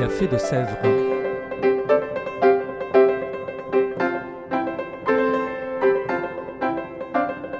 [0.00, 0.78] Café de Sèvres.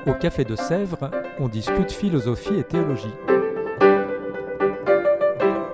[0.06, 3.12] Au Café de Sèvres, on discute philosophie et théologie.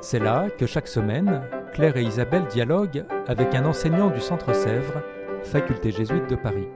[0.01, 1.43] C'est là que chaque semaine,
[1.73, 5.03] Claire et Isabelle dialoguent avec un enseignant du Centre Sèvres,
[5.45, 6.67] faculté jésuite de Paris.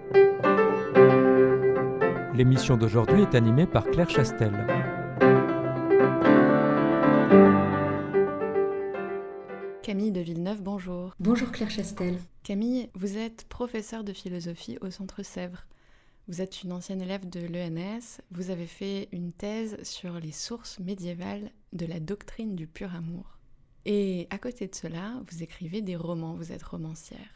[2.32, 4.52] L'émission d'aujourd'hui est animée par Claire Chastel.
[10.10, 11.14] Camille de Villeneuve, bonjour.
[11.20, 12.18] Bonjour Claire Chastel.
[12.42, 15.66] Camille, vous êtes professeure de philosophie au Centre Sèvres.
[16.26, 18.20] Vous êtes une ancienne élève de l'ENS.
[18.32, 23.38] Vous avez fait une thèse sur les sources médiévales de la doctrine du pur amour.
[23.84, 27.30] Et à côté de cela, vous écrivez des romans, vous êtes romancière.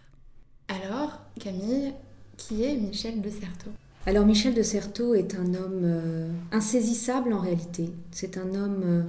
[0.66, 1.92] Alors, Camille,
[2.36, 3.70] qui est Michel de Certeau?
[4.06, 7.92] Alors Michel de Certeau est un homme euh, insaisissable en réalité.
[8.10, 9.02] C'est un homme euh,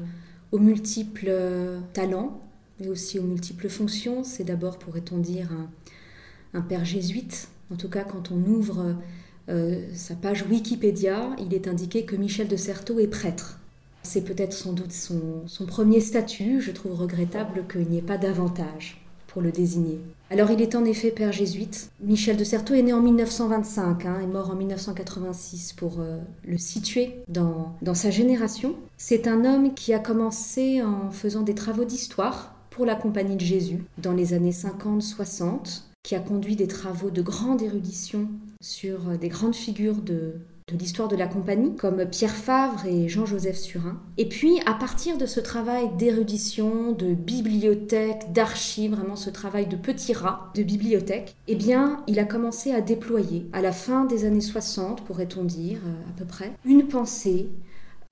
[0.51, 2.41] aux multiples euh, talents,
[2.79, 4.23] mais aussi aux multiples fonctions.
[4.23, 5.49] C'est d'abord, pourrait-on dire,
[6.53, 7.49] un, père jésuite.
[7.71, 8.95] En tout cas, quand on ouvre
[9.93, 13.59] sa page Wikipédia, il est indiqué que Michel de Certeau est prêtre.
[14.05, 16.61] C'est peut-être sans doute son, premier statut.
[16.61, 19.99] Je trouve regrettable qu'il n'y ait pas davantage pour le désigner.
[20.29, 21.89] Alors il est en effet père jésuite.
[22.01, 26.57] Michel de Certeau est né en 1925 hein, et mort en 1986 pour euh, le
[26.57, 28.75] situer dans sa génération.
[28.97, 33.41] C'est un homme qui a commencé en faisant des travaux d'histoire pour la Compagnie de
[33.41, 38.27] Jésus dans les années 50-60, qui a conduit des travaux de grande érudition
[38.61, 40.33] sur euh, des grandes figures de,
[40.67, 43.97] de l'histoire de la compagnie, comme Pierre Favre et Jean-Joseph Surin.
[44.17, 49.77] Et puis, à partir de ce travail d'érudition, de bibliothèque, d'archives, vraiment ce travail de
[49.77, 54.25] petit rat de bibliothèque, eh bien, il a commencé à déployer, à la fin des
[54.25, 57.47] années 60, pourrait-on dire, euh, à peu près, une pensée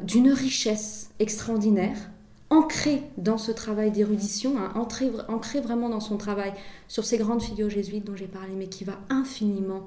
[0.02, 1.98] d'une richesse extraordinaire,
[2.54, 6.54] ancrée dans ce travail d'érudition, hein, ancrée vraiment dans son travail
[6.88, 9.82] sur ces grandes figures jésuites dont j'ai parlé, mais qui va infiniment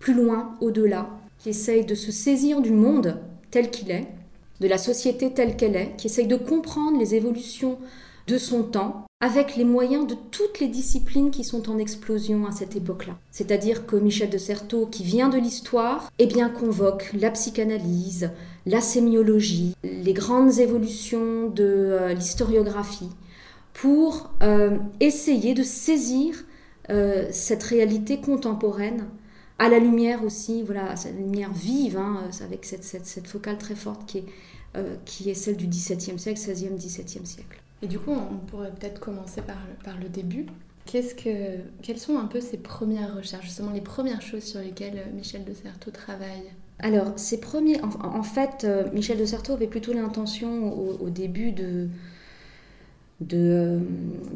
[0.00, 1.08] plus loin, au-delà,
[1.38, 3.20] qui essaye de se saisir du monde
[3.50, 4.08] tel qu'il est,
[4.60, 7.78] de la société telle qu'elle est, qui essaye de comprendre les évolutions
[8.26, 12.52] de son temps avec les moyens de toutes les disciplines qui sont en explosion à
[12.52, 13.16] cette époque-là.
[13.32, 18.30] C'est-à-dire que Michel de Certeau, qui vient de l'histoire, eh bien convoque la psychanalyse,
[18.68, 23.08] la sémiologie, les grandes évolutions de euh, l'historiographie
[23.72, 26.34] pour euh, essayer de saisir
[26.90, 29.06] euh, cette réalité contemporaine
[29.58, 34.06] à la lumière aussi, voilà, cette lumière vive, hein, avec cette, cette, focale très forte
[34.06, 34.24] qui est,
[35.04, 37.60] qui est celle du XVIIe siècle, XVIe, XVIIe siècle.
[37.82, 40.46] Et du coup, on pourrait peut-être commencer par, par le début.
[40.90, 45.04] Qu'est-ce que, quelles sont un peu ses premières recherches, justement les premières choses sur lesquelles
[45.14, 46.50] Michel de Certeau travaille?
[46.78, 51.88] Alors, ses premiers, en, fait, euh, Michel de Certeau avait plutôt l'intention au, début de,
[53.20, 53.80] de,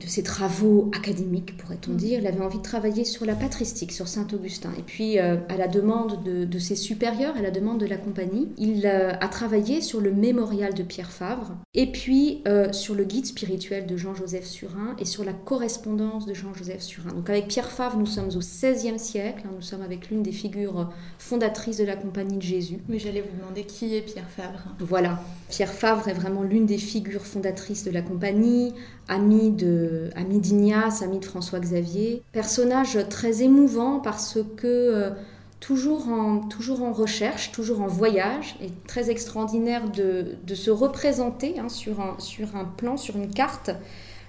[0.00, 2.18] de, ses travaux académiques, pourrait-on dire.
[2.20, 4.70] Il avait envie de travailler sur la patristique, sur Saint-Augustin.
[4.76, 7.96] Et puis, euh, à la demande de, de, ses supérieurs, à la demande de la
[7.96, 12.94] compagnie, il euh, a travaillé sur le mémorial de Pierre Favre, et puis euh, sur
[12.94, 17.12] le guide spirituel de Jean-Joseph Surin, et sur la correspondance de Jean-Joseph Surin.
[17.12, 20.32] Donc avec Pierre Favre, nous sommes au XVIe siècle, hein, nous sommes avec l'une des
[20.32, 22.78] figures fondatrices de la compagnie de Jésus.
[22.88, 24.74] Oui, j'allais vous demander qui est Pierre Favre.
[24.80, 25.20] Voilà,
[25.52, 28.72] Pierre Favre est vraiment l'une des figures fondatrices de la compagnie,
[29.06, 32.22] ami d'Ignace, ami de François Xavier.
[32.32, 35.10] Personnage très émouvant parce que euh,
[35.60, 42.18] toujours, en, recherche, toujours en voyage, et très extraordinaire de, se représenter hein, sur, un,
[42.18, 43.70] sur un plan, sur une carte,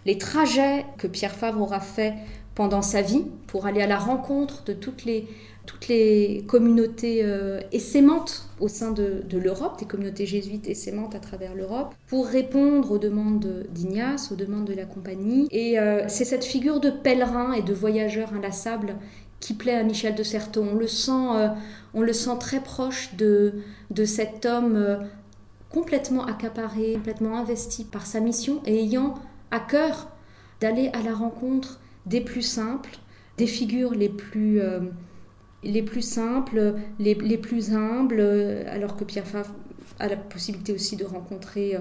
[0.06, 2.16] les trajets que Pierre Favre aura fait
[2.54, 5.30] pendant sa vie pour aller à la rencontre de toutes les,
[5.66, 11.54] toutes les communautés euh, essaimantes au sein de, l'Europe, des communautés jésuites essaimantes à travers
[11.54, 15.48] l'Europe, pour répondre aux demandes d'Ignace, aux demandes de la compagnie.
[15.52, 18.96] Et euh, c'est cette figure de pèlerin et de voyageur inlassable
[19.42, 20.64] qui plaît à Michel de Certeau.
[20.64, 21.50] On le sent, euh,
[21.94, 23.54] on le sent très proche de,
[24.06, 24.98] cet homme euh,
[25.70, 29.16] complètement accaparé, complètement investi par sa mission et ayant
[29.52, 30.08] à cœur
[30.62, 32.98] d'aller à la rencontre des plus simples,
[33.38, 34.62] des figures les plus
[35.64, 38.22] les plus simples, les, les, plus humbles,
[38.68, 39.54] alors que Pierre Favre
[40.00, 41.78] a la possibilité aussi de rencontrer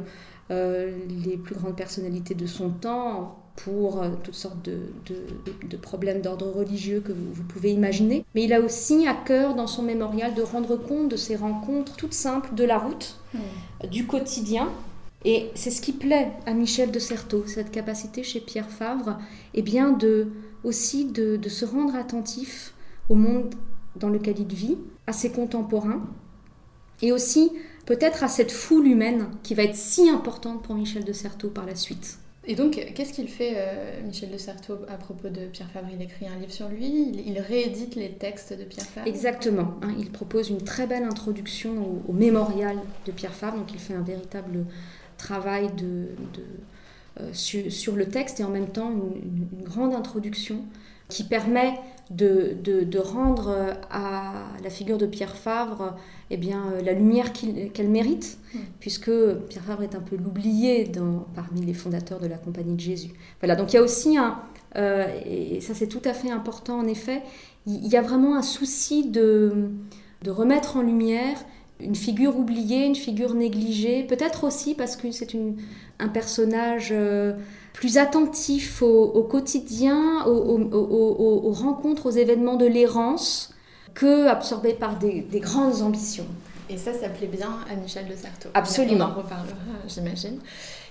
[0.52, 0.90] euh,
[1.24, 6.20] les plus grandes personnalités de son temps pour euh, toutes sortes de, de, de problèmes
[6.20, 8.24] d'ordre religieux que vous, vous, pouvez imaginer.
[8.34, 11.94] Mais il a aussi à cœur dans son mémorial de rendre compte de ces rencontres
[11.96, 13.86] toutes simples de la route, mmh.
[13.86, 14.68] du quotidien.
[15.24, 19.18] Et c'est ce qui plaît à Michel de Certeau, cette capacité chez Pierre Favre,
[19.54, 20.28] et eh bien de,
[20.64, 22.74] aussi de, de se rendre attentif
[23.08, 23.54] au monde
[23.96, 26.02] dans lequel il vit, à ses contemporains,
[27.02, 27.52] et aussi
[27.86, 31.66] peut-être à cette foule humaine qui va être si importante pour Michel de Certeau par
[31.66, 32.18] la suite.
[32.44, 35.88] Et donc, qu'est-ce qu'il fait, euh, Michel de Certeau, à propos de Pierre Fabre?
[35.94, 39.06] Il écrit un livre sur lui, il, réédite les textes de Pierre Fabre?
[39.06, 39.74] Exactement.
[39.82, 39.94] Hein.
[39.96, 44.02] il propose une très belle introduction au, mémorial de Pierre Fabre, donc il fait un
[44.02, 44.64] véritable
[45.18, 46.08] travail de,
[47.20, 50.64] euh, sur, le texte et en même temps une grande introduction
[51.08, 51.74] qui permet
[52.12, 54.32] de, de, rendre euh, à
[54.62, 55.96] la figure de Pierre Favre
[56.30, 58.58] eh bien, euh, la lumière qu'elle mérite, mm.
[58.80, 59.10] puisque
[59.48, 60.90] Pierre Favre est un peu l'oublié
[61.34, 63.12] parmi les fondateurs de la Compagnie de Jésus.
[63.40, 64.40] Voilà, donc il y a aussi un,
[64.76, 67.22] euh, et ça c'est tout à fait important en effet,
[67.66, 69.70] il y a vraiment un souci de,
[70.22, 71.38] de remettre en lumière
[71.80, 75.30] une figure oubliée, une figure négligée, peut-être aussi parce que c'est
[75.98, 76.94] un personnage
[77.72, 83.54] plus attentif au, quotidien, aux, rencontres, aux événements de l'errance,
[83.94, 86.26] que absorbé par des, grandes ambitions.
[86.70, 88.48] Et ça, ça plaît bien à Michel de Certeau.
[88.54, 89.06] Absolument.
[89.06, 89.56] On en reparlera,
[89.88, 90.38] j'imagine.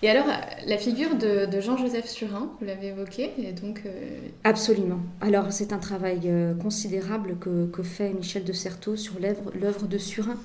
[0.04, 0.26] Et alors,
[0.68, 3.84] la figure de, Jean-Joseph Surin, vous l'avez évoqué, et donc...
[3.86, 5.00] Euh, Absolument.
[5.22, 9.98] Alors, c'est un travail euh, considérable que, que, fait Michel de Certeau sur l'œuvre de
[9.98, 10.38] Surin,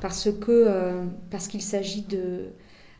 [0.00, 2.46] parce que euh, parce qu'il s'agit de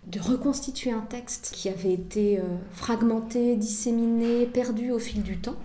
[0.06, 5.56] de reconstituer un texte qui avait été euh, fragmenté, disséminé, perdu au fil du temps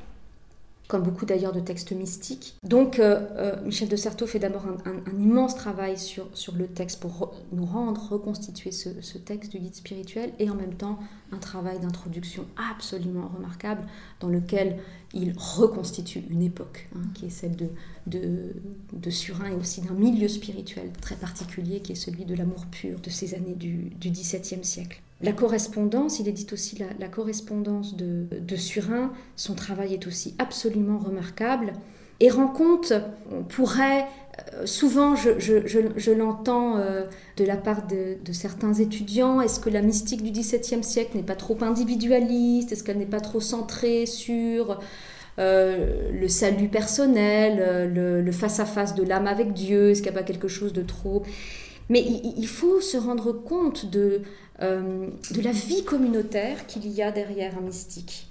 [0.88, 2.56] comme beaucoup d'ailleurs de textes mystiques.
[2.64, 7.00] Donc euh, euh, Michel de Certeau fait d'abord un, immense travail sur, sur le texte
[7.02, 11.00] pour nous rendre, reconstituer ce, texte du guide spirituel, et en même temps
[11.32, 13.86] un travail d'introduction absolument remarquable
[14.20, 14.78] dans lequel
[15.14, 17.70] il reconstitue une époque, hein, qui est celle de,
[18.08, 18.54] de,
[18.94, 23.00] de Surin et aussi d'un milieu spirituel très particulier qui est celui de l'amour pur
[23.00, 25.02] de ces années du, du XVIIe siècle.
[25.22, 30.36] La correspondance, il est dit aussi la, correspondance de, de, Surin, son travail est aussi
[30.38, 31.74] absolument remarquable
[32.20, 32.94] et rend compte,
[33.32, 34.06] on pourrait,
[34.66, 37.04] souvent je, l'entends euh,
[37.38, 41.36] de la part de, certains étudiants, est-ce que la mystique du XVIIe siècle n'est pas
[41.36, 44.80] trop individualiste, est-ce qu'elle n'est pas trop centrée sur
[45.40, 50.28] euh, le salut personnel, le face-à-face de l'âme avec Dieu, est-ce qu'il n'y a pas
[50.28, 51.24] quelque chose de trop...
[51.90, 54.22] Mais il faut se rendre compte de
[54.62, 58.28] euh, de la vie communautaire qu'il y a derrière un mystique.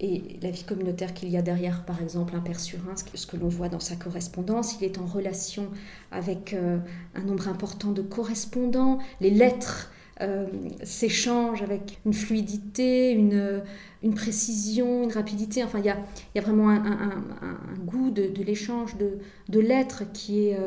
[0.00, 3.36] Et la vie communautaire qu'il y a derrière, par exemple, un père Surin, ce que
[3.36, 5.68] l'on voit dans sa correspondance, il est en relation
[6.10, 6.78] avec euh,
[7.14, 8.98] un nombre important de correspondants.
[9.20, 10.46] Les lettres euh,
[10.82, 13.62] s'échangent avec une fluidité, une,
[14.02, 15.62] une, précision, une rapidité.
[15.62, 15.98] Enfin, il y a,
[16.34, 17.22] y a, vraiment un,
[17.84, 19.18] goût de, l'échange de,
[19.48, 20.58] de, lettres qui est,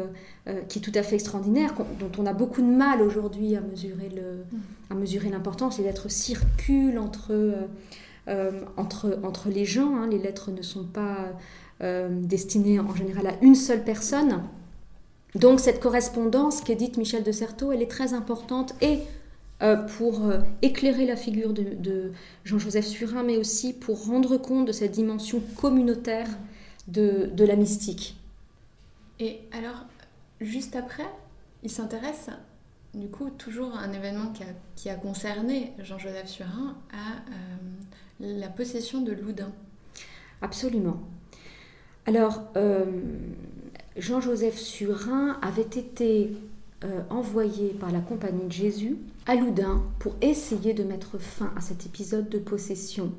[0.48, 3.62] euh, qui est tout à fait extraordinaire, dont on a beaucoup de mal aujourd'hui à
[3.62, 4.44] mesurer le,
[4.90, 5.78] à mesurer l'importance.
[5.78, 7.68] Les lettres circulent entre, euh,
[8.28, 9.96] euh, entre, entre les gens.
[9.96, 10.08] Hein.
[10.10, 11.34] Les lettres ne sont pas
[11.82, 14.44] destinées en général à une seule personne.
[15.34, 19.00] Donc cette correspondance qu'édite Michel de Certeau, elle est très importante et
[19.96, 20.24] pour
[20.62, 22.12] éclairer la figure de, de
[22.46, 26.28] Jean-Joseph Surin, mais aussi pour rendre compte de cette dimension communautaire
[26.88, 28.18] de, de la mystique.
[29.20, 29.86] Et alors,
[30.40, 31.06] juste après,
[31.64, 32.30] il s'intéresse,
[32.96, 34.34] du coup, toujours à un événement
[34.76, 39.52] qui a, concerné Jean-Joseph Surin, à euh, la possession de Loudun.
[40.42, 41.00] Absolument.
[42.08, 42.86] Alors, euh,
[43.96, 46.34] Jean-Joseph Surin avait été
[46.84, 48.98] euh, envoyé par la Compagnie de Jésus
[49.32, 53.14] à Loudun pour essayer de mettre fin à cet épisode de possession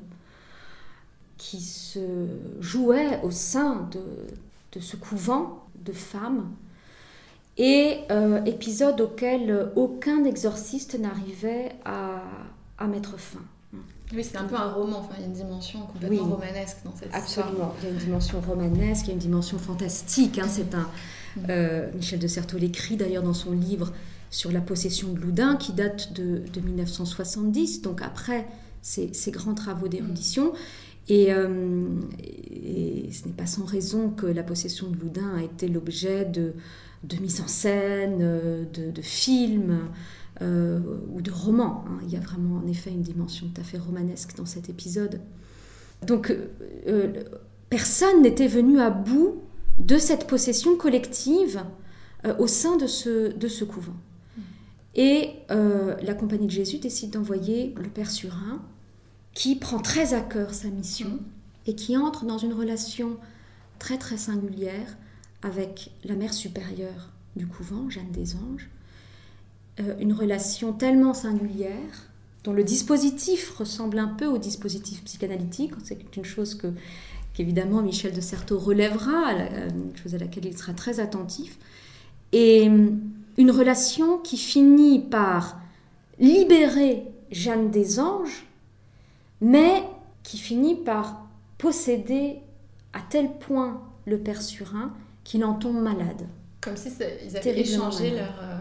[1.39, 2.27] qui se
[2.59, 6.51] jouait au sein de ce couvent de femmes
[7.57, 12.21] et euh, épisode auquel aucun exorciste n'arrivait à,
[12.77, 13.41] à, mettre fin.
[14.13, 16.95] Oui, c'est un peu un roman, enfin, il y a une dimension complètement romanesque dans
[16.95, 17.73] cette Absolument.
[17.73, 20.37] Absolument, il y a une dimension romanesque, il y a une dimension fantastique.
[20.37, 20.87] Hein, c'est un,
[21.37, 21.45] mm.
[21.49, 23.91] euh, Michel de Certeau l'écrit d'ailleurs dans son livre
[24.33, 28.47] sur la possession de Loudun, qui date de, de 1970, donc après
[28.81, 30.53] ces, ces grands travaux d'érudition.
[31.07, 31.83] Et, euh,
[32.19, 36.53] et, ce n'est pas sans raison que la possession de Loudun a été l'objet de,
[37.03, 39.89] de mise en scène, euh, de, films
[40.41, 40.79] euh,
[41.13, 41.85] ou de romans.
[41.87, 41.99] Hein.
[42.07, 45.21] Il y a vraiment en effet une dimension tout à fait romanesque dans cet épisode.
[46.07, 46.35] Donc
[46.87, 47.23] euh,
[47.69, 49.43] personne n'était venu à bout
[49.77, 51.61] de cette possession collective
[52.39, 53.95] au sein de ce, de ce couvent.
[54.95, 58.61] Et la Compagnie de Jésus décide d'envoyer le Père Surin,
[59.33, 61.19] qui prend très à cœur sa mission
[61.65, 63.17] et qui entre dans une relation
[63.79, 64.97] très très singulière
[65.41, 68.69] avec la mère supérieure du couvent, Jeanne des Anges,
[69.79, 72.09] euh, une relation tellement singulière,
[72.43, 76.67] dont le dispositif ressemble un peu au dispositif psychanalytique, c'est une chose que
[77.33, 81.57] qu'évidemment Michel de Certeau relèvera, une chose à laquelle il sera très attentif,
[82.31, 82.91] et euh,
[83.37, 85.59] une relation qui finit par
[86.19, 88.45] libérer Jeanne des Anges
[89.43, 89.83] mais
[90.23, 92.37] qui finit par posséder
[92.93, 96.27] à tel point le père Surin qu'il en tombe malade.
[96.61, 96.89] Comme si
[97.25, 98.57] ils avaient échangé leur, euh,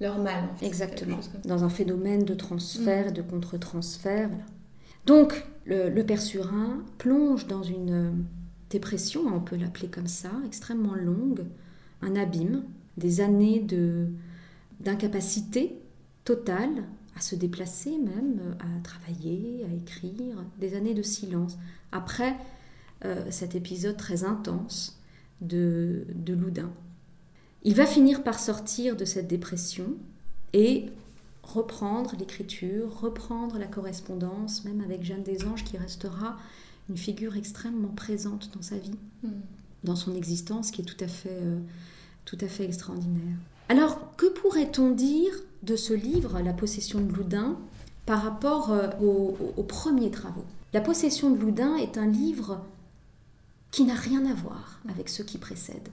[0.00, 0.48] leur mal.
[0.62, 4.30] Exactement, dans un phénomène de transfert et de contre-transfert.
[5.06, 8.24] Donc, le, le, père Surin plonge dans une
[8.70, 11.44] dépression, on peut l'appeler comme ça, extrêmement longue,
[12.02, 12.64] un abîme,
[12.96, 14.08] des années de
[14.80, 15.78] d'incapacité
[16.24, 16.84] totale
[17.16, 21.56] à se déplacer même, à travailler, à écrire, des années de silence.
[21.92, 22.36] Après
[23.04, 24.98] euh, cet épisode très intense
[25.40, 26.70] de, de Loudun.
[27.62, 29.94] Il va finir par sortir de cette dépression
[30.54, 30.86] et
[31.42, 36.38] reprendre l'écriture, reprendre la correspondance, même avec Jeanne des Anges qui restera
[36.88, 39.30] une figure extrêmement présente dans sa vie, hmm.
[39.84, 41.58] dans son existence qui est tout à fait, euh,
[42.24, 43.36] tout à fait extraordinaire.
[43.68, 47.56] Alors, que pourrait-on dire de ce livre, La possession de Loudun,
[48.06, 50.44] par rapport euh, aux, premiers travaux?
[50.72, 52.60] La possession de Loudun est un livre
[53.70, 55.88] qui n'a rien à voir avec ceux qui précèdent.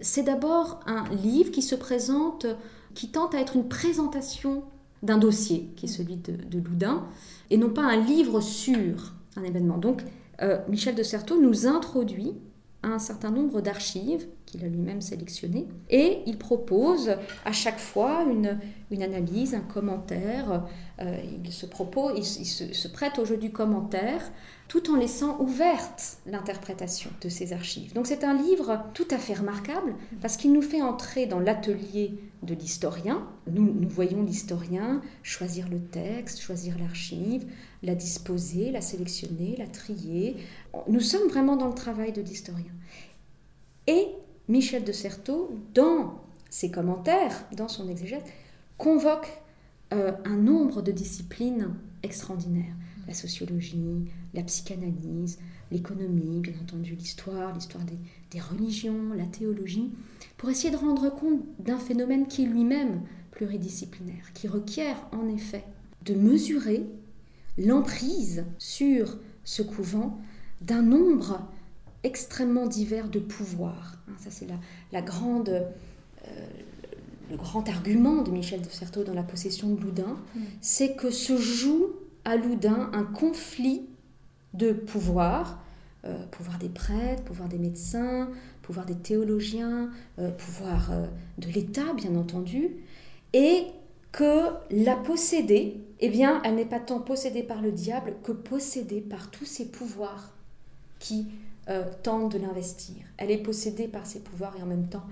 [0.00, 2.46] C'est d'abord un livre qui se présente,
[2.94, 4.64] qui tente à être une présentation
[5.02, 7.04] d'un dossier, qui est celui de, de, Loudun,
[7.50, 9.78] et non pas un livre sur un événement.
[9.78, 10.02] Donc,
[10.42, 12.34] euh, Michel de Certeau nous introduit
[12.82, 18.58] un certain nombre d'archives qu'il a lui-même sélectionnées et il propose à chaque fois une,
[18.90, 20.64] une analyse, un commentaire.
[21.00, 24.32] Euh, il, se propose, il, se, prête au jeu du commentaire
[24.68, 27.92] tout en laissant ouverte l'interprétation de ces archives.
[27.92, 32.18] Donc c'est un livre tout à fait remarquable parce qu'il nous fait entrer dans l'atelier
[32.42, 33.28] de l'historien.
[33.46, 37.46] Nous, nous voyons l'historien choisir le texte, choisir l'archive,
[37.82, 40.36] la disposer, la sélectionner, la trier.
[40.88, 42.72] Nous sommes vraiment dans le travail de l'historien.
[43.86, 44.08] Et
[44.48, 48.22] Michel de Certeau, dans ses commentaires, dans son exégèse,
[48.78, 49.42] convoque
[49.92, 52.74] euh, un nombre de disciplines extraordinaires.
[53.06, 55.38] La sociologie, la psychanalyse,
[55.70, 57.98] l'économie, bien entendu l'histoire, l'histoire des,
[58.30, 59.92] des, religions, la théologie,
[60.36, 65.64] pour essayer de rendre compte d'un phénomène qui est lui-même pluridisciplinaire, qui requiert en effet
[66.04, 66.84] de mesurer
[67.58, 70.18] l'emprise sur ce couvent
[70.60, 71.46] d'un nombre
[72.06, 73.98] extrêmement divers de pouvoirs.
[74.08, 74.46] Hein, ça, c'est
[74.92, 76.46] la, grande, euh,
[77.30, 80.40] le grand argument de Michel de Certeau dans La possession de Loudun, mm.
[80.60, 81.90] c'est que se joue
[82.24, 83.82] à Loudun un conflit
[84.54, 85.62] de pouvoirs,
[86.04, 88.30] euh, pouvoir des prêtres, pouvoir des médecins,
[88.62, 90.92] pouvoir des théologiens, euh, pouvoir
[91.38, 92.76] de l'État, bien entendu,
[93.32, 93.66] et
[94.12, 99.00] que la possédée, eh bien, elle n'est pas tant possédée par le diable que possédée
[99.00, 100.36] par tous ces pouvoirs
[100.98, 101.26] qui
[101.68, 102.96] euh, tente de l'investir.
[103.16, 105.04] Elle est possédée par ses pouvoirs et en même temps,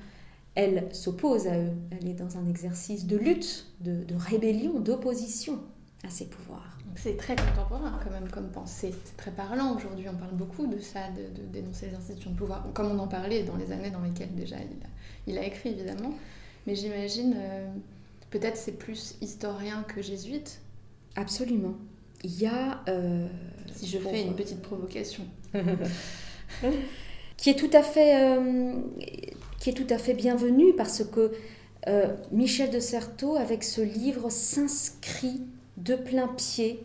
[0.54, 1.72] elle s'oppose à eux.
[1.90, 5.58] Elle est dans un exercice de lutte, de, rébellion, d'opposition
[6.04, 6.78] à ses pouvoirs.
[6.94, 8.94] C'est très contemporain quand même comme pensée.
[9.04, 10.06] C'est très parlant aujourd'hui.
[10.08, 13.42] On parle beaucoup de ça, de, dénoncer les institutions de pouvoir, comme on en parlait
[13.42, 14.56] dans les années dans lesquelles déjà
[15.26, 16.14] il a, écrit évidemment.
[16.68, 17.68] Mais j'imagine, euh,
[18.30, 20.60] peut-être c'est plus historien que jésuite.
[21.16, 21.74] Absolument.
[22.22, 22.80] Il y a...
[22.88, 23.26] Euh,
[23.72, 25.24] si je fais une petite provocation.
[27.36, 28.74] qui est tout à fait, euh,
[29.60, 31.32] qui est tout à fait bienvenue parce que
[31.88, 35.42] euh, Michel de Certeau, avec ce livre, s'inscrit
[35.76, 36.84] de plein pied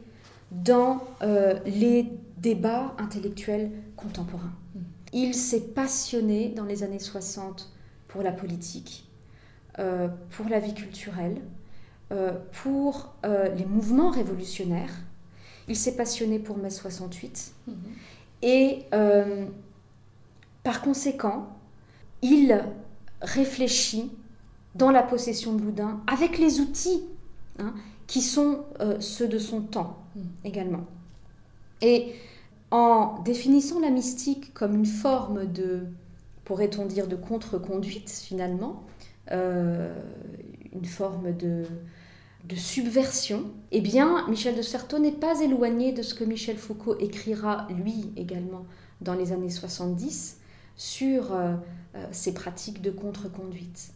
[0.51, 2.07] dans euh, les
[2.37, 4.53] débats intellectuels contemporains.
[5.13, 7.71] Il s'est passionné dans les années 60
[8.07, 9.07] pour la politique,
[9.75, 11.41] pour la vie culturelle,
[12.51, 14.93] pour les mouvements révolutionnaires.
[15.67, 17.53] Il s'est passionné pour mai 68.
[18.41, 19.45] Et euh,
[20.63, 21.47] par conséquent,
[22.21, 22.63] il
[23.21, 24.11] réfléchit
[24.75, 27.03] dans la possession de Loudun avec les outils
[27.59, 27.73] hein,
[28.07, 30.21] qui sont euh, ceux de son temps mm.
[30.45, 30.85] également.
[31.81, 32.13] Et
[32.71, 35.85] en définissant la mystique comme une forme de,
[36.45, 38.83] pourrait-on dire, de contre-conduite finalement,
[39.31, 39.93] euh,
[40.73, 41.63] une forme de,
[42.45, 46.97] de subversion, eh bien, Michel de Certeau n'est pas éloigné de ce que Michel Foucault
[46.99, 48.65] écrira, lui également,
[49.01, 50.39] dans les années 70,
[50.75, 51.55] sur euh,
[51.95, 53.91] euh, ces pratiques de contre-conduite.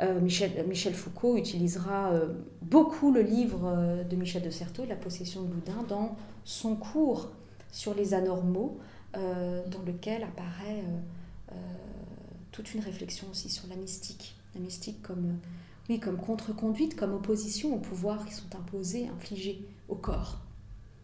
[0.00, 2.12] Euh, Michel, Foucault utilisera
[2.62, 7.30] beaucoup le livre de Michel de Certeau, La possession de Loudun, dans son cours
[7.72, 8.78] sur les anormaux,
[9.14, 10.84] dans lequel apparaît
[12.52, 14.36] toute une réflexion aussi sur la mystique.
[14.54, 15.38] La mystique comme
[15.88, 20.38] oui, comme contre-conduite, comme opposition aux pouvoirs qui sont imposés, infligés au corps.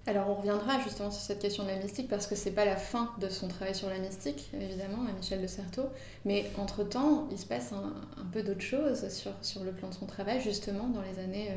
[0.07, 2.77] Alors on reviendra justement sur cette question de la mystique parce que c'est pas la
[2.77, 5.85] fin de son travail sur la mystique, évidemment, à Michel de Certeau,
[6.27, 10.05] mais entre-temps, il se passe un, peu d'autres choses sur, sur le plan de son
[10.05, 11.53] travail, justement dans les années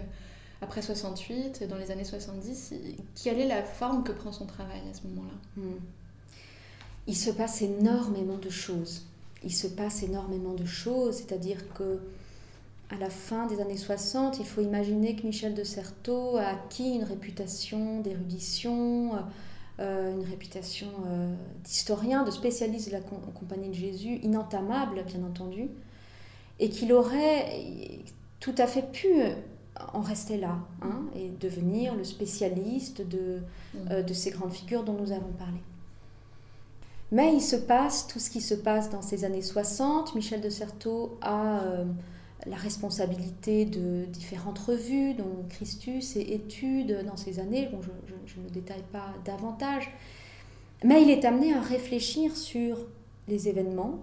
[0.61, 2.73] après 68, dans les années 70,
[3.21, 5.61] quelle est la forme que prend son travail à ce moment-là?
[5.61, 5.79] Hmm.
[7.05, 9.05] Il se passe énormément de choses.
[9.43, 11.99] Il se passe énormément de choses, c'est-à-dire que
[12.89, 16.95] à la fin des années 60, il faut imaginer que Michel de Certeau a acquis
[16.95, 19.11] une réputation d'érudition,
[19.79, 21.33] euh, une réputation euh,
[21.65, 25.69] d'historien, de spécialiste de la Compagnie de Jésus, inentamable bien entendu,
[26.59, 27.99] et qu'il aurait
[28.39, 29.09] tout à fait pu
[29.93, 33.41] en rester là hein, et devenir le spécialiste de,
[33.91, 35.59] euh, de ces grandes figures dont nous avons parlé.
[37.11, 40.15] Mais il se passe tout ce qui se passe dans ces années 60.
[40.15, 41.61] Michel de Certeau a
[42.45, 47.67] la responsabilité de différentes revues, dont Christus et Études dans ces années.
[47.71, 49.89] Bon, je, ne détaille pas davantage.
[50.83, 52.77] Mais il est amené à réfléchir sur
[53.27, 53.99] les événements,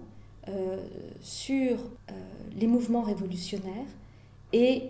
[0.49, 0.85] euh,
[1.21, 2.13] sur euh,
[2.57, 3.87] les mouvements révolutionnaires.
[4.51, 4.83] Et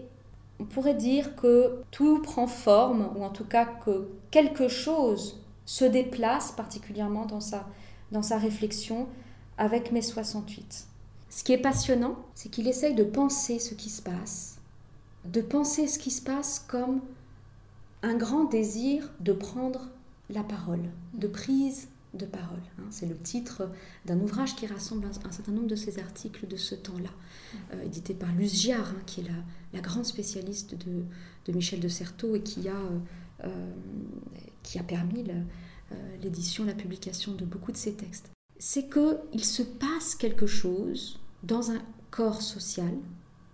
[0.59, 5.85] on pourrait dire que tout prend forme, ou en tout cas que quelque chose se
[5.85, 7.67] déplace particulièrement dans sa,
[8.11, 9.07] dans sa réflexion
[9.57, 10.87] avec mai 68.
[11.29, 14.57] Ce qui est passionnant, c'est qu'il essaye de penser ce qui se passe,
[15.25, 17.01] de penser ce qui se passe comme
[18.03, 19.89] un grand désir de prendre
[20.29, 22.61] la parole, de prise de parole.
[22.79, 22.85] Hein.
[22.91, 23.69] C'est le titre
[24.05, 27.09] d'un ouvrage qui rassemble un, certain nombre de ces articles de ce temps-là,
[27.73, 29.25] euh, édité par Luce Giard, hein, qui est
[29.73, 32.99] la, grande spécialiste de, Michel de Certeau et qui a, euh,
[33.43, 33.71] euh,
[34.63, 35.25] qui a permis
[36.21, 38.34] l'édition, la publication de beaucoup de ses textes.
[38.59, 41.81] C'est qu'il se passe quelque chose dans un
[42.11, 42.93] corps social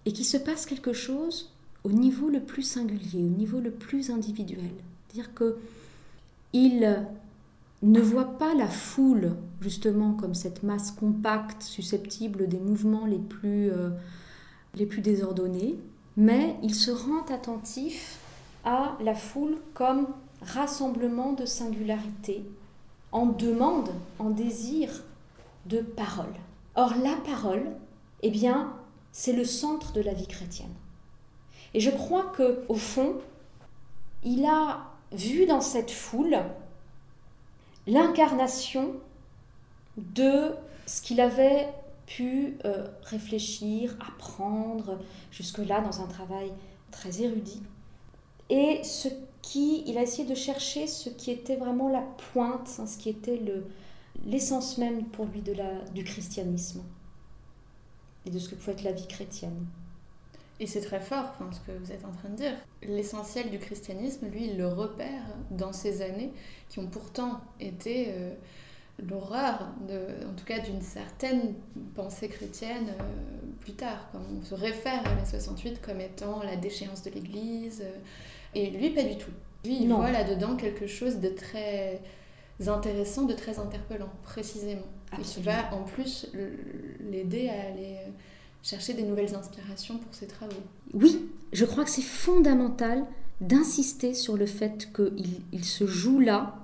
[0.05, 1.51] et qu'il se passe quelque chose
[1.83, 4.71] au niveau le plus singulier, au niveau le plus individuel.
[5.13, 5.57] Dire que
[6.53, 7.05] il
[7.81, 13.71] ne voit pas la foule justement comme cette masse compacte susceptible des mouvements les plus,
[13.71, 13.89] euh,
[14.75, 15.79] les plus désordonnés,
[16.17, 18.19] mais il se rend attentif
[18.65, 20.07] à la foule comme
[20.41, 22.43] rassemblement de singularité,
[23.11, 25.03] en demande, en désir
[25.65, 26.33] de parole.
[26.75, 27.71] Or, la parole,
[28.21, 28.73] eh bien,
[29.11, 30.73] c'est le centre de la vie chrétienne.
[31.73, 33.15] Et je crois que, au fond,
[34.23, 36.37] il a vu dans cette foule
[37.87, 38.93] l'incarnation
[39.97, 40.51] de
[40.85, 41.67] ce qu'il avait
[42.05, 44.99] pu euh, réfléchir, apprendre
[45.31, 46.51] jusque-là dans un travail
[46.91, 47.63] très érudit.
[48.49, 49.07] Et ce
[49.41, 52.01] qui, il a essayé de chercher ce qui était vraiment la
[52.33, 53.65] pointe, hein, ce qui était le,
[54.25, 56.83] l'essence même pour lui de la, du christianisme
[58.25, 59.65] et de ce que pouvait être la vie chrétienne.
[60.59, 62.53] Et c'est très fort ce que vous êtes en train de dire.
[62.83, 66.31] L'essentiel du christianisme, lui, il le repère dans ces années
[66.69, 68.35] qui ont pourtant été euh,
[69.09, 71.53] l'horreur, en tout cas d'une certaine
[71.95, 73.03] pensée chrétienne euh,
[73.59, 74.09] plus tard.
[74.13, 77.81] on se réfère à mai 68 comme étant la déchéance de l'Église.
[77.81, 77.97] Euh,
[78.53, 79.31] et lui, pas du tout.
[79.63, 82.01] Lui, il voit là-dedans quelque chose de très
[82.67, 84.87] intéressant, de très interpellant, précisément.
[85.19, 86.27] Et qui va en plus
[87.09, 88.09] l'aider à aller euh,
[88.63, 90.61] chercher des nouvelles inspirations pour ses travaux.
[90.93, 93.05] Oui, je crois que c'est fondamental
[93.39, 96.55] d'insister sur le fait qu'il il se joue là,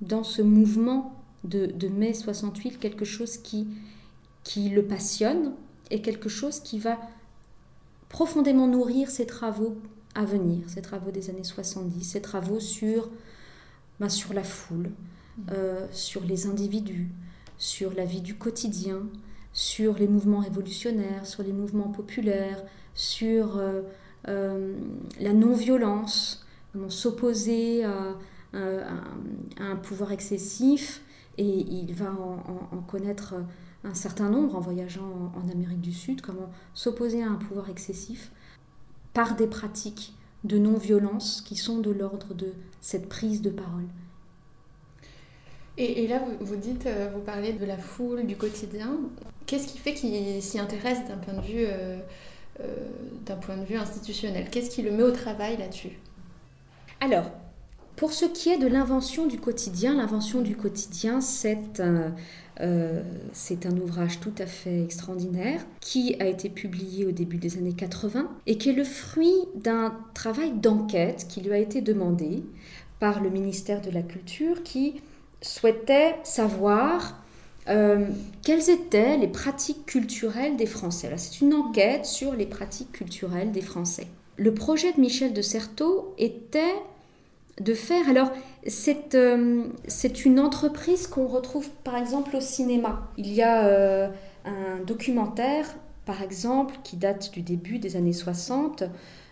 [0.00, 3.68] dans ce mouvement de, de, mai 68, quelque chose qui,
[4.44, 5.52] qui le passionne
[5.90, 6.98] et quelque chose qui va
[8.08, 9.76] profondément nourrir ses travaux
[10.14, 13.08] à venir, ses travaux des années 70, ses travaux sur,
[14.00, 14.90] ben, sur la foule,
[15.52, 17.08] euh, sur les individus,
[17.58, 19.02] sur la vie du quotidien,
[19.52, 22.62] sur les mouvements révolutionnaires, sur les mouvements populaires,
[22.94, 23.82] sur euh,
[24.28, 24.74] euh,
[25.20, 28.16] la non-violence, comment s'opposer à,
[28.54, 31.02] un pouvoir excessif,
[31.38, 33.34] et il va en, connaître
[33.84, 38.32] un certain nombre en voyageant en Amérique du Sud, comment s'opposer à un pouvoir excessif
[39.14, 43.86] par des pratiques de non-violence qui sont de l'ordre de cette prise de parole.
[45.80, 48.98] Et, là, vous, dites, euh, vous parlez de la foule, du quotidien.
[49.46, 52.00] Qu'est-ce qui fait qu'il s'y intéresse d'un point de vue, euh,
[52.60, 52.88] euh,
[53.24, 54.48] d'un point de vue institutionnel?
[54.50, 55.92] Qu'est-ce qui le met au travail là-dessus?
[57.00, 57.30] Alors,
[57.98, 62.14] pour ce qui est de l'invention du quotidien, l'invention du quotidien, c'est un,
[63.32, 67.72] c'est un ouvrage tout à fait extraordinaire qui a été publié au début des années
[67.72, 72.44] 80 et qui est le fruit d'un travail d'enquête qui lui a été demandé
[73.00, 75.00] par le ministère de la Culture qui
[75.42, 77.22] souhaitait savoir
[77.68, 78.06] euh,
[78.42, 81.10] quelles étaient les pratiques culturelles des Français.
[81.16, 84.06] C'est une enquête sur les pratiques culturelles des Français.
[84.36, 86.74] Le projet de Michel de Certeau était
[87.60, 88.08] de faire...
[88.08, 88.30] Alors,
[88.66, 89.64] c'est euh,
[90.24, 93.08] une entreprise qu'on retrouve par exemple au cinéma.
[93.16, 94.08] Il y a euh,
[94.44, 95.66] un documentaire,
[96.04, 98.84] par exemple, qui date du début des années 60,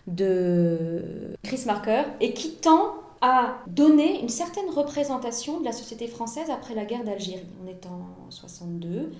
[0.07, 6.49] de Chris Marker et qui tend à donner une certaine représentation de la société française
[6.49, 7.45] après la guerre d'Algérie.
[7.63, 9.11] On est en 62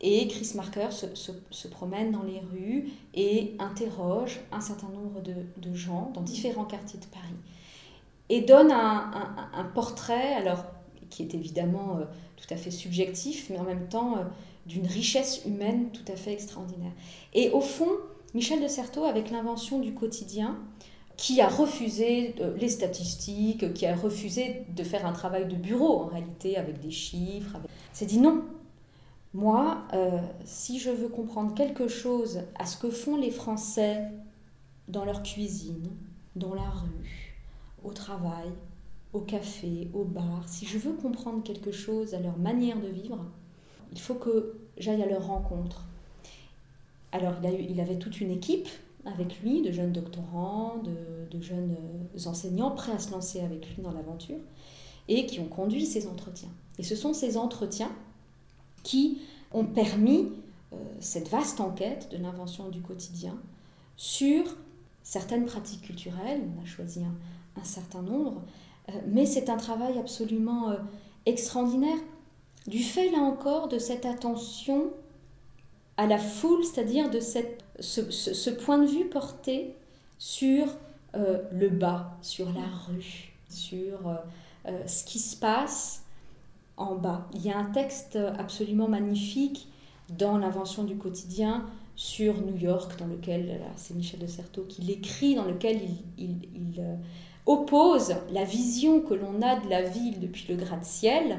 [0.00, 6.12] et Chris Marker se, promène dans les rues et interroge un certain nombre de, gens
[6.14, 7.34] dans différents quartiers de Paris.
[8.28, 10.64] Et donne un, portrait, alors
[11.10, 12.04] qui est évidemment euh,
[12.36, 14.24] tout à fait subjectif, mais en même temps euh,
[14.66, 16.92] d'une richesse humaine tout à fait extraordinaire.
[17.34, 17.90] Et au fond,
[18.34, 20.58] Michel de Certeau, avec l'invention du quotidien,
[21.16, 26.00] qui a refusé euh, les statistiques, qui a refusé de faire un travail de bureau
[26.00, 27.56] en réalité avec des chiffres,
[27.92, 28.44] s'est dit non,
[29.34, 29.86] moi,
[30.44, 34.04] si je veux comprendre quelque chose à ce que font les Français
[34.88, 35.90] dans leur cuisine,
[36.34, 37.27] dans la rue,
[37.84, 38.48] au travail,
[39.12, 43.24] au café, au bar, si je veux comprendre quelque chose à leur manière de vivre,
[43.92, 45.84] il faut que j'aille à leur rencontre.
[47.12, 48.68] Alors il, avait toute une équipe
[49.06, 51.76] avec lui, de jeunes doctorants, de, jeunes
[52.16, 54.38] euh, enseignants prêts à se lancer avec lui dans l'aventure,
[55.08, 56.50] et qui ont conduit ces entretiens.
[56.78, 57.90] Et ce sont ces entretiens
[58.82, 60.28] qui ont permis
[60.74, 63.34] euh, cette vaste enquête de l'invention du quotidien
[63.96, 64.44] sur
[65.02, 66.42] certaines pratiques culturelles.
[66.54, 67.14] On a choisi un,
[67.64, 68.42] certain nombre,
[68.88, 70.76] euh, mais c'est un travail absolument euh,
[71.26, 71.98] extraordinaire
[72.66, 74.90] du fait, là encore, de cette attention
[75.96, 79.74] à la foule, c'est-à-dire de cette, ce, point de vue porté
[80.18, 80.66] sur
[81.14, 83.98] le bas, sur la rue, sur
[84.86, 86.04] ce qui se passe
[86.76, 87.26] en bas.
[87.34, 89.68] Il y a un texte absolument magnifique
[90.10, 91.66] dans l'invention du quotidien
[91.98, 95.80] sur New York, dans lequel, c'est Michel de Certeau qui l'écrit, dans lequel
[96.16, 96.94] il, euh,
[97.48, 101.38] oppose la vision que l'on a de la ville depuis le gratte-ciel,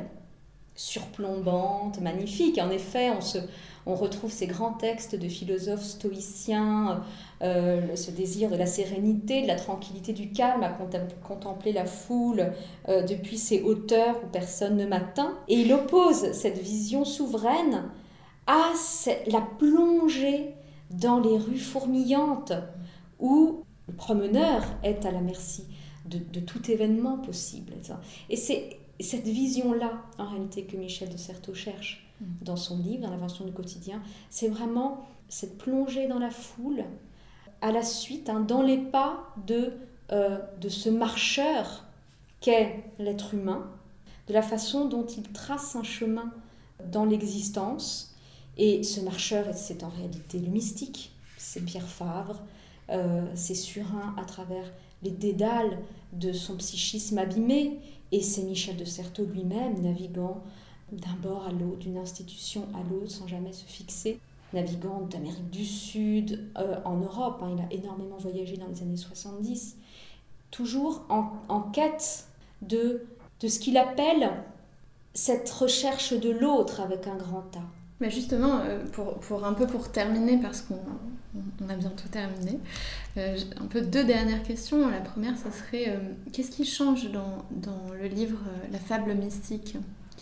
[0.73, 2.57] surplombante, magnifique.
[2.57, 3.37] En effet, on se,
[3.85, 7.03] on retrouve ces grands textes de philosophes stoïciens,
[7.43, 10.75] euh, ce désir de la sérénité, de la tranquillité, du calme, à
[11.27, 12.53] contempler la foule
[12.87, 15.37] euh, depuis ces hauteurs où personne ne m'atteint.
[15.47, 17.83] Et il oppose cette vision souveraine
[18.47, 18.71] à
[19.27, 20.55] la plongée
[20.89, 22.53] dans les rues fourmillantes
[23.19, 25.67] où le promeneur est à la merci
[26.09, 27.73] de, de tout événement possible.
[28.29, 32.25] Et c'est cette vision-là, en réalité, que Michel de Certeau cherche Mm.
[32.41, 36.83] dans son livre, dans l'invention du quotidien, c'est vraiment cette plongée dans la foule,
[37.61, 39.73] à la suite, hein, dans les pas de,
[40.11, 41.85] euh, de ce marcheur
[42.41, 43.69] qu'est l'être humain,
[44.27, 46.31] de la façon dont il trace un chemin
[46.91, 48.15] dans l'existence.
[48.57, 52.41] Et ce marcheur, c'est en réalité le mystique, c'est Pierre Favre,
[52.89, 54.65] euh, c'est Surin à travers
[55.03, 55.79] les dédales
[56.13, 57.79] de son psychisme abîmé,
[58.11, 60.43] et c'est Michel de Certeau lui-même naviguant
[60.91, 64.19] d'un bord à l'autre, d'une institution à l'autre, sans jamais se fixer.
[64.53, 68.97] Navigant d'Amérique du Sud, euh, en Europe, hein, il a énormément voyagé dans les années
[68.97, 69.77] 70,
[70.49, 72.27] toujours en, quête
[72.63, 73.05] de,
[73.39, 74.31] de ce qu'il appelle
[75.13, 77.78] cette recherche de l'autre avec un grand A.
[78.01, 80.79] Mais justement, euh, pour, pour, un peu pour terminer, parce qu'on
[81.63, 82.59] on a bientôt terminé,
[83.17, 84.89] euh, un peu deux dernières questions.
[84.89, 85.99] La première, ça serait
[86.31, 88.39] qu'est-ce qui change dans, dans le livre
[88.71, 89.77] La fable mystique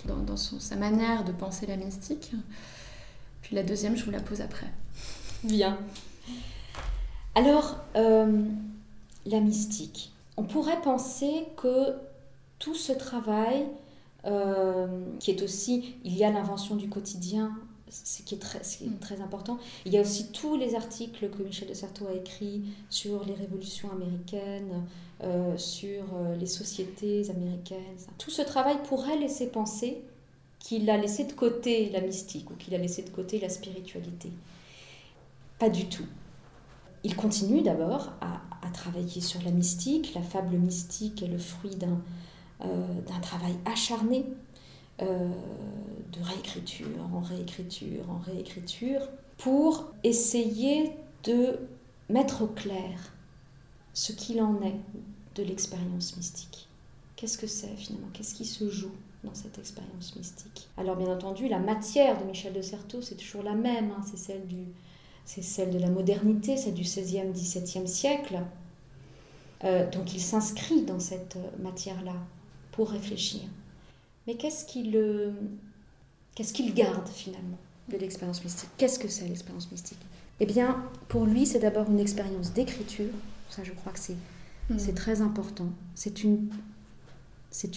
[0.05, 2.31] dans, sa manière de penser la mystique?
[3.41, 4.67] Puis la deuxième, je vous la pose après.
[5.43, 5.77] Bien.
[7.35, 8.43] Alors, euh,
[9.25, 10.11] la mystique.
[10.35, 11.93] On pourrait penser que
[12.59, 13.65] tout ce travail,
[14.25, 14.87] euh,
[15.19, 17.51] qui est aussi, il y a l'invention du quotidien,
[17.89, 18.99] ce qui est très, mm.
[18.99, 19.57] très important.
[19.85, 23.33] Il y a aussi tous les articles que Michel de Certeau a écrits sur les
[23.33, 24.83] révolutions américaines,
[25.23, 27.79] euh, sur euh, les sociétés américaines.
[28.17, 30.01] Tout ce travail pourrait laisser penser
[30.59, 34.31] qu'il a laissé de côté la mystique ou qu'il a laissé de côté la spiritualité.
[35.59, 36.05] Pas du tout.
[37.03, 38.41] Il continue d'abord à,
[38.73, 40.13] travailler sur la mystique.
[40.13, 41.99] La fable mystique est le fruit d'un
[42.63, 42.85] euh,
[43.21, 44.25] travail acharné
[44.99, 49.01] de réécriture en réécriture en réécriture
[49.37, 50.91] pour essayer
[51.23, 51.59] de
[52.09, 53.13] mettre au clair
[53.93, 54.79] ce qu'il en est
[55.35, 56.67] de l'expérience mystique.
[57.15, 58.07] Qu'est-ce que c'est finalement?
[58.13, 58.91] Qu'est-ce qui se joue
[59.23, 60.69] dans cette expérience mystique?
[60.77, 64.01] Alors bien entendu, la matière de Michel de Certeau, c'est toujours la même, hein.
[64.09, 64.65] c'est celle, du,
[65.25, 68.39] c'est celle de la modernité, c'est du 16e, 17e siècle.
[69.63, 72.13] Euh, donc il s'inscrit dans cette matière-là
[72.71, 73.41] pour réfléchir.
[74.27, 75.33] Mais qu'est-ce qu'il,
[76.35, 77.57] qu'est-ce qu'il garde finalement
[77.89, 78.69] de l'expérience mystique?
[78.77, 79.99] Qu'est-ce que c'est l'expérience mystique?
[80.39, 83.13] Eh bien, pour lui, c'est d'abord une expérience d'écriture
[83.49, 84.17] ça, je crois que c'est
[84.69, 84.93] mm.
[84.95, 85.69] très important.
[85.95, 86.49] C'est une,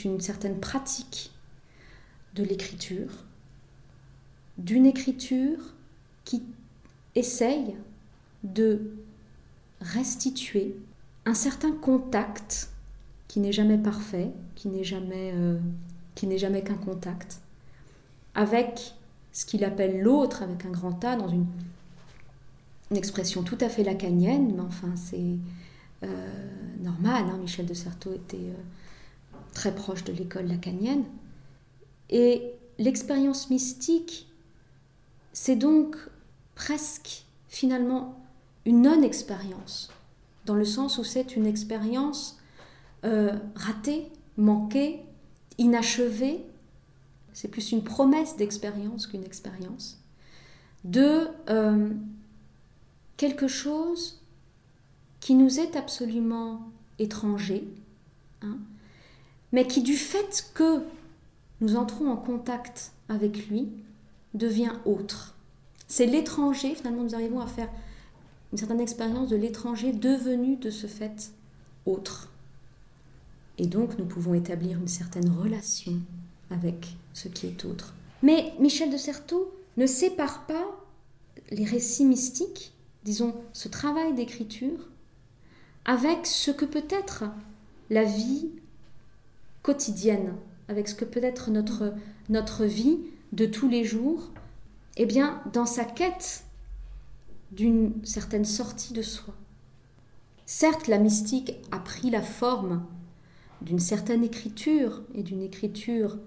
[0.05, 1.33] une certaine pratique
[2.35, 3.25] de l'écriture,
[4.59, 5.59] d'une écriture
[6.25, 6.43] qui
[7.15, 7.75] essaye
[8.43, 8.93] de
[9.81, 10.77] restituer
[11.25, 12.71] un certain contact
[13.29, 15.59] qui n'est jamais parfait, qui n'est jamais, euh,
[16.21, 17.41] qui n'est jamais qu'un contact,
[18.35, 18.93] avec
[19.33, 21.47] ce qu'il appelle l'autre avec un grand A dans une,
[22.95, 25.39] expression tout à fait lacanienne, mais enfin c'est
[26.03, 26.07] euh,
[26.83, 27.25] normal.
[27.31, 27.39] Hein.
[27.39, 31.05] Michel de Certeau était euh, très proche de l'école lacanienne.
[32.11, 34.29] Et l'expérience mystique,
[35.33, 35.97] c'est donc
[36.55, 38.21] presque finalement
[38.67, 39.91] une non-expérience,
[40.45, 42.39] dans le sens où c'est une expérience
[43.07, 45.03] euh, ratée, manquée,
[45.59, 46.45] inachevée,
[47.33, 49.99] c'est plus une promesse d'expérience qu'une expérience,
[50.85, 51.91] de euh,
[53.17, 54.21] quelque chose
[55.21, 57.69] qui nous est absolument étranger,
[58.43, 58.59] hein,
[59.53, 60.83] mais qui du fait que
[61.61, 63.69] nous entrons en contact avec lui,
[64.35, 65.35] devient autre.
[65.89, 67.69] C'est l'étranger, finalement nous arrivons à faire
[68.53, 71.33] une certaine expérience de l'étranger devenu de ce fait
[71.87, 72.31] autre.
[73.61, 75.93] Et donc nous pouvons établir une certaine relation
[76.49, 77.93] avec ce qui est autre.
[78.23, 80.65] Mais Michel de Certeau ne sépare pas
[81.51, 82.73] les récits mystiques,
[83.05, 84.89] disons ce travail d'écriture,
[85.85, 87.25] avec ce que peut être
[87.91, 88.49] la vie
[89.63, 90.33] quotidienne,
[90.69, 91.93] avec ce que peut être notre,
[92.31, 93.01] notre vie
[93.33, 94.31] de tous les jours,
[94.97, 96.45] eh bien, dans sa quête
[97.53, 99.35] d'une certaine sortie de soi.
[100.47, 102.87] Certes, la mystique a pris la forme
[103.63, 106.19] d'une certaine écriture et d'une écriture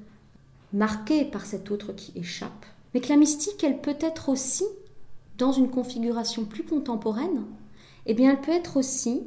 [0.71, 4.65] marquée par cet autre qui échappe, mais que la mystique, elle peut être aussi,
[5.37, 7.43] dans une configuration plus contemporaine,
[8.05, 9.23] eh bien, elle peut être aussi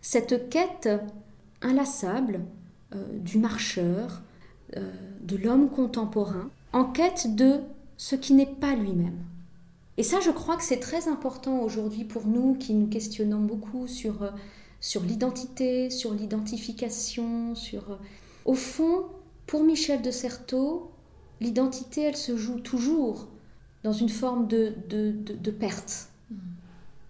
[0.00, 0.88] cette quête
[1.62, 2.40] inlassable
[2.94, 4.22] euh, du marcheur,
[4.76, 7.60] euh, de l'homme contemporain, en quête de
[7.96, 9.18] ce qui n'est pas lui-même.
[9.96, 13.86] Et ça, je crois que c'est très important aujourd'hui pour nous qui nous questionnons beaucoup
[13.86, 14.30] sur, euh,
[14.84, 17.98] sur l'identité, sur l'identification, sur...
[18.44, 19.06] Au fond,
[19.46, 20.90] pour Michel de Certeau,
[21.40, 23.28] l'identité, elle se joue toujours
[23.82, 26.36] dans une forme de, de, perte, mm.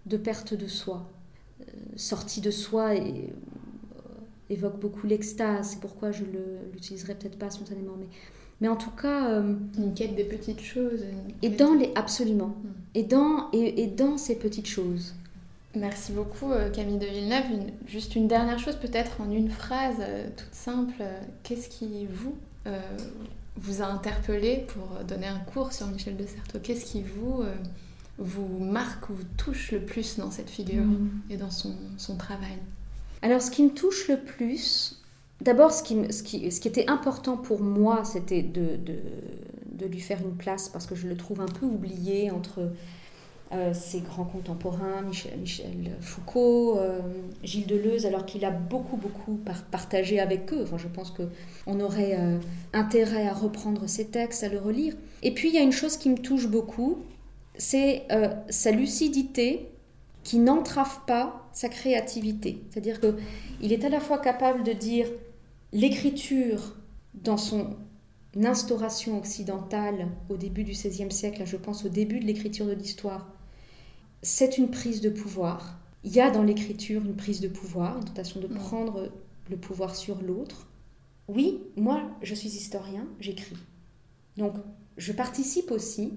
[0.05, 1.11] de perte de soi.
[1.59, 1.65] Euh,
[1.97, 4.01] sortie de soi et, euh,
[4.49, 8.07] évoque beaucoup l'extase, c'est pourquoi je ne l'utiliserai peut-être pas spontanément, mais,
[8.61, 9.31] mais en tout cas...
[9.31, 11.03] Euh, une quête des petites choses.
[11.41, 11.91] Et dans les...
[11.95, 12.55] Absolument.
[12.63, 12.69] Mm.
[12.93, 15.13] Et, dans, et, et dans ces petites choses.
[15.75, 17.45] Merci beaucoup Camille de Villeneuve.
[17.85, 20.01] juste une dernière chose, peut-être en une phrase
[20.37, 21.03] toute simple.
[21.43, 22.35] Qu'est-ce qui vous,
[23.57, 26.59] vous a interpellé pour donner un cours sur Michel de Certeau?
[26.61, 27.55] Qu'est-ce qui vous, euh,
[28.17, 31.09] vous marque ou vous touche le plus dans cette figure mm.
[31.29, 32.57] et dans son, son, travail?
[33.21, 35.01] Alors, ce qui me touche le plus,
[35.41, 38.97] d'abord, ce qui, ce, qui, ce qui était important pour moi, c'était de, de,
[39.71, 42.71] de, lui faire une place parce que je le trouve un peu oublié entre
[43.51, 45.35] euh, ses grands contemporains, Michel,
[46.01, 46.99] Foucault, euh,
[47.43, 50.63] Gilles Deleuze, alors qu'il a beaucoup, beaucoup partagé avec eux.
[50.63, 52.39] Enfin, je pense qu'on aurait euh,
[52.73, 54.95] intérêt à reprendre ses textes, à le relire.
[55.21, 57.03] Et puis, il y a une chose qui me touche beaucoup,
[57.57, 58.07] c'est
[58.49, 59.69] sa lucidité
[60.23, 62.63] qui n'entrave pas sa créativité.
[62.69, 65.07] C'est-à-dire qu'il est à la fois capable de dire
[65.71, 66.75] l'écriture
[67.13, 67.77] dans son
[68.43, 73.34] instauration occidentale au début du XVIe siècle, je pense au début de l'écriture de l'histoire,
[74.25, 75.77] c'est une prise de pouvoir.
[76.03, 78.55] Il y a dans l'écriture une prise de pouvoir, une tentation de mm.
[78.55, 79.11] prendre
[79.49, 80.67] le pouvoir sur l'autre.
[81.27, 83.57] Oui, moi, je suis historien, j'écris.
[84.35, 84.55] Donc,
[84.97, 86.13] je participe aussi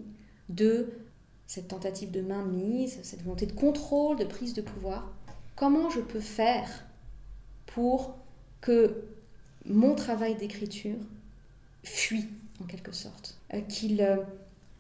[0.48, 0.88] de
[1.46, 5.12] cette tentative de mainmise, cette volonté de contrôle, de prise de pouvoir.
[5.54, 6.86] Comment je peux faire
[7.66, 8.16] pour
[8.62, 9.04] que
[9.66, 10.98] mon travail d'écriture
[11.84, 12.26] fuit,
[12.62, 14.16] en quelque sorte, euh, qu'il euh,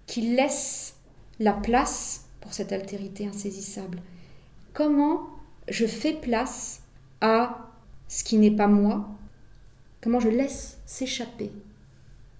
[0.06, 0.96] qu'il laisse
[1.38, 4.00] la place pour cette altérité insaisissable.
[4.72, 5.28] Comment
[5.68, 6.80] je fais place
[7.20, 7.68] à
[8.08, 9.06] ce qui n'est pas moi?
[10.00, 11.52] Comment je laisse s'échapper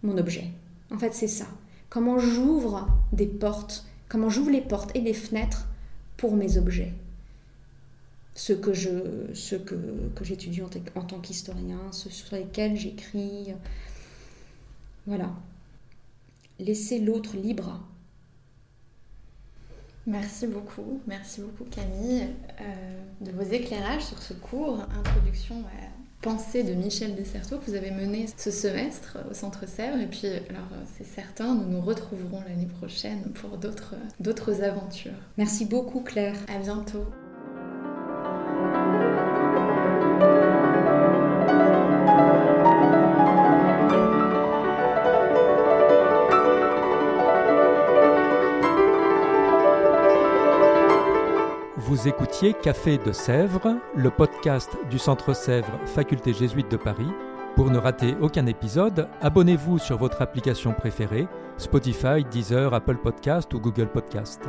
[0.03, 0.47] mon objet?
[0.91, 1.45] En fait, c'est ça.
[1.91, 3.85] Comment j'ouvre des portes?
[4.09, 5.69] Comment j'ouvre les portes et les fenêtres
[6.17, 6.95] pour mes objets?
[8.35, 9.75] Ceux que je, ceux que,
[10.17, 13.53] que j'étudie en, en, tant qu'historien, ceux sur lesquels j'écris.
[15.07, 15.35] Voilà.
[16.59, 17.83] Laisser l'autre libre
[20.09, 22.29] Merci beaucoup, merci beaucoup Camille
[22.63, 22.65] euh,
[23.21, 27.91] de vos éclairages sur ce cours Introduction à pensée de Michel Desserteau que vous avez
[27.91, 29.99] mené ce semestre au Centre Sèvres.
[29.99, 30.67] Et puis, alors
[30.97, 35.13] c'est certain, nous nous retrouverons l'année prochaine pour d'autres, d'autres aventures.
[35.37, 36.37] Merci beaucoup Claire.
[36.49, 37.05] À bientôt.
[52.09, 57.11] Vous écoutiez Café de Sèvres, le podcast du Centre Sèvres Faculté jésuite de Paris.
[57.55, 63.61] Pour ne rater aucun épisode, abonnez-vous sur votre application préférée, Spotify, Deezer, Apple Podcast ou
[63.61, 64.41] Google Podcast.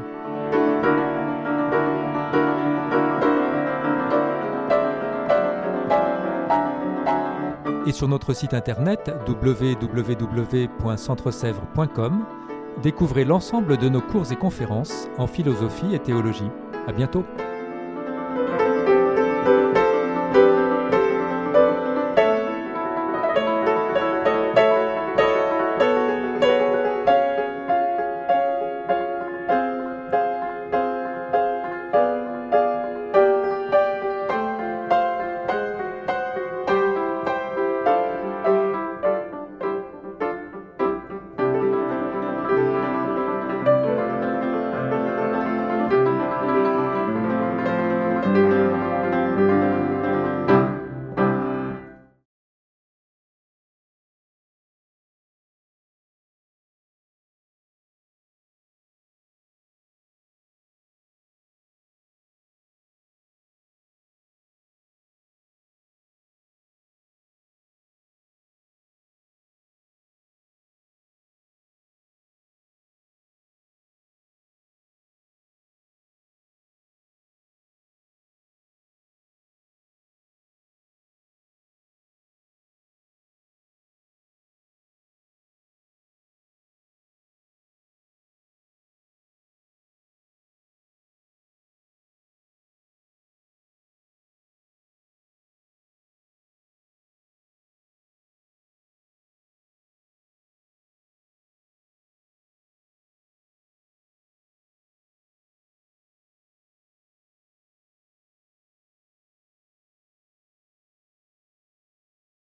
[7.86, 12.26] Et sur notre site internet www.centresèvres.com,
[12.82, 16.50] découvrez l'ensemble de nos cours et conférences en philosophie et théologie.
[16.88, 17.26] À bientôt!